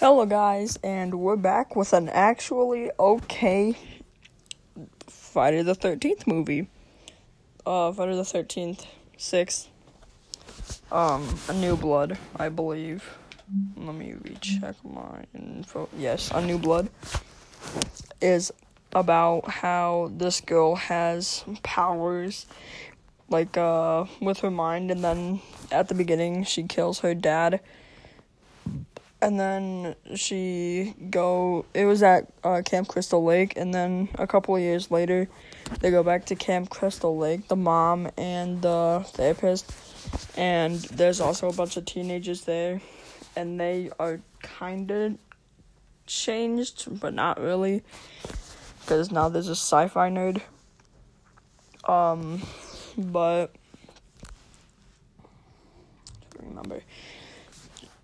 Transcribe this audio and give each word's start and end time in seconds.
Hello, 0.00 0.24
guys, 0.24 0.78
and 0.82 1.20
we're 1.20 1.36
back 1.36 1.76
with 1.76 1.92
an 1.92 2.08
actually 2.08 2.90
okay 2.98 3.76
Friday 5.06 5.60
the 5.60 5.74
13th 5.74 6.26
movie. 6.26 6.70
Uh, 7.66 7.92
Friday 7.92 8.16
the 8.16 8.22
13th, 8.22 8.86
6th. 9.18 9.66
Um, 10.90 11.38
A 11.50 11.52
New 11.52 11.76
Blood, 11.76 12.16
I 12.36 12.48
believe. 12.48 13.18
Let 13.76 13.94
me 13.94 14.14
recheck 14.22 14.76
my 14.82 15.24
info. 15.34 15.90
Yes, 15.94 16.30
A 16.32 16.40
New 16.40 16.56
Blood 16.56 16.88
is 18.22 18.50
about 18.94 19.50
how 19.50 20.10
this 20.16 20.40
girl 20.40 20.76
has 20.76 21.44
powers, 21.62 22.46
like, 23.28 23.58
uh, 23.58 24.06
with 24.22 24.38
her 24.38 24.50
mind, 24.50 24.90
and 24.90 25.04
then 25.04 25.42
at 25.70 25.88
the 25.88 25.94
beginning, 25.94 26.44
she 26.44 26.62
kills 26.62 27.00
her 27.00 27.14
dad 27.14 27.60
and 29.22 29.38
then 29.38 29.94
she 30.14 30.94
go 31.10 31.64
it 31.74 31.84
was 31.84 32.02
at 32.02 32.32
uh, 32.44 32.62
camp 32.64 32.88
crystal 32.88 33.22
lake 33.24 33.54
and 33.56 33.74
then 33.74 34.08
a 34.14 34.26
couple 34.26 34.54
of 34.56 34.62
years 34.62 34.90
later 34.90 35.28
they 35.80 35.90
go 35.90 36.02
back 36.02 36.24
to 36.26 36.34
camp 36.34 36.70
crystal 36.70 37.16
lake 37.16 37.46
the 37.48 37.56
mom 37.56 38.10
and 38.16 38.62
the 38.62 39.04
therapist 39.08 39.72
and 40.36 40.76
there's 40.92 41.20
also 41.20 41.48
a 41.48 41.52
bunch 41.52 41.76
of 41.76 41.84
teenagers 41.84 42.42
there 42.42 42.80
and 43.36 43.60
they 43.60 43.90
are 43.98 44.20
kind 44.42 44.90
of 44.90 45.16
changed 46.06 46.88
but 47.00 47.14
not 47.14 47.40
really 47.40 47.82
because 48.80 49.12
now 49.12 49.28
there's 49.28 49.48
a 49.48 49.52
sci-fi 49.52 50.10
nerd. 50.10 50.40
Um 51.84 52.42
but 52.98 53.52
remember 56.42 56.82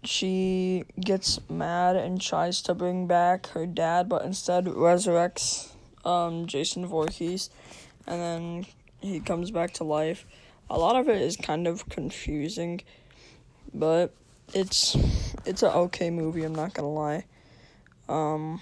she 0.06 0.84
gets 1.00 1.38
mad 1.48 1.96
and 1.96 2.20
tries 2.20 2.62
to 2.62 2.74
bring 2.74 3.06
back 3.06 3.48
her 3.48 3.66
dad, 3.66 4.08
but 4.08 4.24
instead 4.24 4.66
resurrects 4.66 5.70
um, 6.04 6.46
Jason 6.46 6.86
Voorhees, 6.86 7.50
and 8.06 8.20
then 8.20 8.66
he 9.00 9.20
comes 9.20 9.50
back 9.50 9.72
to 9.74 9.84
life. 9.84 10.24
A 10.70 10.78
lot 10.78 10.96
of 10.96 11.08
it 11.08 11.20
is 11.20 11.36
kind 11.36 11.66
of 11.66 11.88
confusing, 11.88 12.80
but 13.74 14.14
it's 14.54 14.96
it's 15.44 15.62
an 15.62 15.72
okay 15.72 16.10
movie. 16.10 16.44
I'm 16.44 16.54
not 16.54 16.74
gonna 16.74 16.92
lie. 16.92 17.24
Um, 18.08 18.60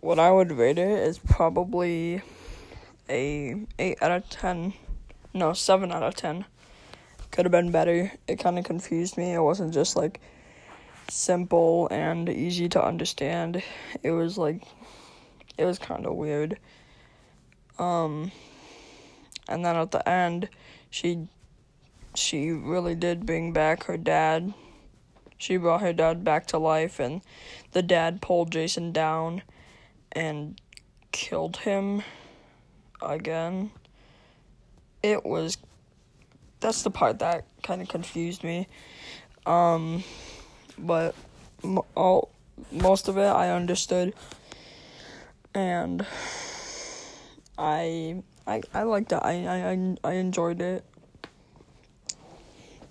what 0.00 0.18
I 0.18 0.30
would 0.30 0.52
rate 0.52 0.78
it 0.78 0.88
is 0.88 1.18
probably 1.18 2.22
a 3.08 3.54
8 3.78 4.02
out 4.02 4.10
of 4.10 4.28
10. 4.28 4.74
No, 5.32 5.52
7 5.52 5.90
out 5.92 6.02
of 6.02 6.14
10. 6.14 6.44
Could 7.30 7.44
have 7.44 7.52
been 7.52 7.70
better. 7.70 8.12
It 8.26 8.38
kind 8.38 8.58
of 8.58 8.64
confused 8.64 9.16
me. 9.16 9.32
It 9.32 9.40
wasn't 9.40 9.74
just 9.74 9.96
like 9.96 10.20
simple 11.08 11.88
and 11.90 12.28
easy 12.28 12.68
to 12.70 12.84
understand. 12.84 13.62
It 14.02 14.10
was 14.10 14.38
like 14.38 14.62
it 15.58 15.64
was 15.64 15.78
kind 15.78 16.06
of 16.06 16.14
weird. 16.14 16.58
Um 17.78 18.32
and 19.48 19.64
then 19.64 19.76
at 19.76 19.90
the 19.90 20.06
end, 20.08 20.48
she 20.90 21.28
she 22.14 22.50
really 22.50 22.94
did 22.94 23.26
bring 23.26 23.52
back 23.52 23.84
her 23.84 23.96
dad. 23.96 24.54
She 25.38 25.56
brought 25.58 25.82
her 25.82 25.92
dad 25.92 26.24
back 26.24 26.46
to 26.46 26.58
life 26.58 26.98
and 26.98 27.20
the 27.72 27.82
dad 27.82 28.22
pulled 28.22 28.50
Jason 28.50 28.92
down 28.92 29.42
and 30.16 30.58
killed 31.12 31.58
him 31.58 32.02
again. 33.02 33.70
It 35.02 35.24
was 35.24 35.58
that's 36.58 36.82
the 36.82 36.90
part 36.90 37.20
that 37.20 37.44
kind 37.62 37.82
of 37.82 37.88
confused 37.88 38.42
me. 38.42 38.66
Um 39.44 40.02
but 40.78 41.14
all 41.94 42.30
most 42.72 43.08
of 43.08 43.18
it 43.18 43.26
I 43.26 43.50
understood 43.50 44.14
and 45.54 46.04
I 47.58 48.22
I 48.46 48.62
I 48.72 48.82
liked 48.82 49.12
it. 49.12 49.20
I 49.22 49.46
I 49.46 49.96
I 50.02 50.12
enjoyed 50.14 50.60
it. 50.60 50.84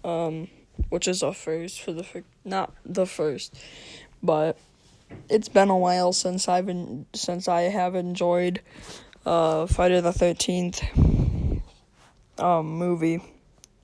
Um 0.04 0.48
which 0.90 1.08
is 1.08 1.24
a 1.24 1.34
first 1.34 1.82
for 1.82 1.92
the 1.92 2.24
not 2.44 2.74
the 2.86 3.08
first, 3.08 3.58
but 4.22 4.58
it's 5.30 5.50
been 5.50 5.70
a 5.70 5.78
while 5.78 6.14
since 6.14 6.48
I've 6.48 6.66
been 6.66 7.06
since 7.14 7.48
I 7.48 7.64
have 7.64 7.96
enjoyed 7.96 8.62
uh 9.26 9.66
Friday 9.66 10.02
the 10.02 10.14
Thirteenth 10.14 10.84
um 12.38 12.68
movie. 12.68 13.22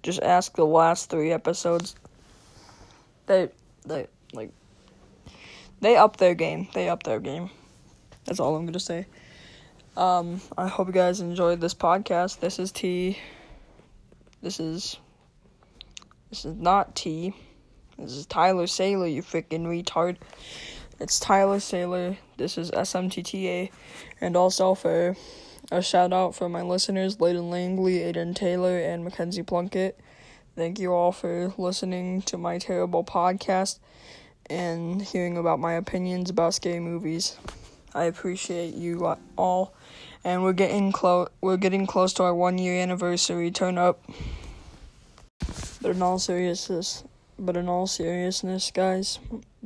Just 0.04 0.22
ask 0.22 0.56
the 0.56 0.66
last 0.66 1.10
three 1.10 1.32
episodes. 1.32 1.96
They 3.28 3.50
they 3.86 4.08
like 4.34 4.52
they 5.80 5.96
up 5.96 6.18
their 6.18 6.36
game. 6.36 6.68
They 6.74 6.90
up 6.90 7.04
their 7.04 7.20
game. 7.20 7.50
That's 8.26 8.40
all 8.40 8.56
I'm 8.56 8.66
gonna 8.66 8.80
say. 8.80 9.08
Um, 9.98 10.40
I 10.58 10.68
hope 10.68 10.88
you 10.88 10.94
guys 10.94 11.20
enjoyed 11.20 11.60
this 11.60 11.74
podcast. 11.74 12.40
This 12.40 12.60
is 12.60 12.72
T. 12.72 13.18
This 14.42 14.60
is 14.60 14.98
this 16.30 16.46
is 16.46 16.56
not 16.56 16.96
T. 16.96 17.36
This 17.98 18.14
is 18.14 18.26
Tyler 18.26 18.66
Saylor, 18.66 19.14
you 19.14 19.22
freaking 19.22 19.66
retard. 19.66 20.18
It's 21.02 21.20
Tyler 21.20 21.58
Saylor. 21.58 22.18
This 22.38 22.60
is 22.60 22.70
SMTTA. 22.70 23.72
And 24.22 24.36
also 24.36 24.76
for 24.76 25.16
a 25.72 25.82
shout 25.82 26.14
out 26.14 26.36
for 26.36 26.48
my 26.48 26.62
listeners, 26.62 27.18
Layden 27.18 27.50
Langley, 27.50 28.02
Aiden 28.02 28.36
Taylor, 28.36 28.78
and 28.78 29.04
Mackenzie 29.04 29.42
Plunkett. 29.42 30.00
Thank 30.56 30.78
you 30.78 30.94
all 30.94 31.12
for 31.12 31.56
listening 31.58 32.22
to 32.24 32.38
my 32.38 32.60
terrible 32.60 33.04
podcast 33.04 33.80
and 34.48 35.02
hearing 35.02 35.38
about 35.38 35.60
my 35.60 35.74
opinions 35.74 36.30
about 36.30 36.54
scary 36.54 36.80
movies. 36.80 37.36
I 37.96 38.04
appreciate 38.04 38.76
you 38.76 39.18
all, 39.36 39.74
and 40.24 40.44
we're 40.44 40.54
getting 40.54 40.92
close. 40.92 41.30
We're 41.42 41.58
getting 41.58 41.88
close 41.88 42.14
to 42.14 42.24
our 42.24 42.36
one 42.36 42.60
year 42.60 42.80
anniversary. 42.80 43.50
Turn 43.50 43.80
up. 43.80 44.04
But 45.82 45.96
in 45.96 46.02
all 46.04 46.20
seriousness, 46.20 47.04
but 47.42 47.58
in 47.58 47.68
all 47.68 47.88
seriousness, 47.88 48.70
guys, 48.70 49.18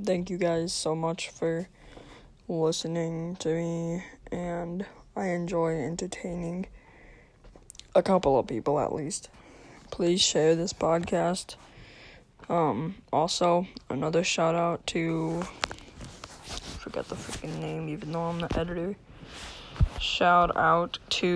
thank 0.02 0.30
you 0.30 0.38
guys 0.38 0.72
so 0.72 0.96
much 0.96 1.30
for 1.30 1.68
listening 2.47 3.36
to 3.36 3.50
me, 3.53 4.02
and 4.31 4.86
I 5.13 5.25
enjoy 5.28 5.84
entertaining 5.84 6.68
a 7.94 8.02
couple 8.02 8.40
of 8.40 8.47
people 8.47 8.80
at 8.80 8.94
least. 8.94 9.28
Please 9.91 10.22
share 10.22 10.56
this 10.56 10.72
podcast. 10.72 11.56
Um, 12.47 12.96
also, 13.12 13.68
another 13.90 14.24
shout 14.24 14.56
out 14.56 14.88
to 14.88 15.44
I 15.44 16.78
forget 16.80 17.09
the 17.09 17.16
freaking 17.16 17.59
name, 17.59 17.90
even 17.90 18.14
though 18.14 18.24
I'm 18.24 18.40
the 18.40 18.58
editor. 18.58 18.96
Shout 20.00 20.56
out 20.56 20.97
to 21.09 21.35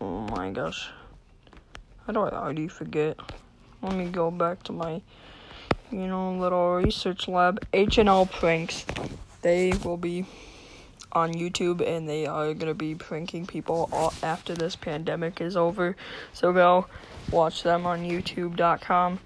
oh 0.00 0.20
my 0.30 0.50
gosh. 0.50 0.88
I 2.06 2.12
already 2.12 2.68
forget? 2.68 3.18
Let 3.80 3.94
me 3.94 4.06
go 4.06 4.30
back 4.30 4.62
to 4.64 4.72
my, 4.72 5.00
you 5.90 6.06
know, 6.06 6.36
little 6.36 6.74
research 6.74 7.28
lab. 7.28 7.66
H&L 7.72 8.26
Pranks. 8.26 8.84
They 9.42 9.72
will 9.84 9.96
be 9.96 10.26
on 11.12 11.32
YouTube 11.32 11.86
and 11.86 12.08
they 12.08 12.26
are 12.26 12.52
to 12.54 12.74
be 12.74 12.94
pranking 12.94 13.46
people 13.46 13.88
all 13.92 14.12
after 14.22 14.54
this 14.54 14.76
pandemic 14.76 15.40
is 15.40 15.56
over. 15.56 15.96
So 16.32 16.52
go 16.52 16.86
watch 17.30 17.62
them 17.62 17.86
on 17.86 18.00
youtube.com 18.00 19.20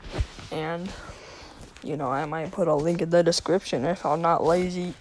and 0.52 0.92
you 1.82 1.96
know, 1.96 2.08
I 2.08 2.26
might 2.26 2.50
put 2.50 2.68
a 2.68 2.74
link 2.74 3.02
in 3.02 3.10
the 3.10 3.22
description 3.22 3.84
if 3.84 4.04
I'm 4.04 4.20
not 4.20 4.44
lazy. 4.44 4.94